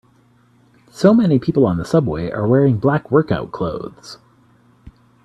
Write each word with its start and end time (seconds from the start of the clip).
So 0.89 1.13
many 1.13 1.37
people 1.37 1.63
on 1.67 1.77
the 1.77 1.85
subway 1.85 2.31
are 2.31 2.47
wearing 2.47 2.79
black 2.79 3.11
workout 3.11 3.51
clothes. 3.51 4.17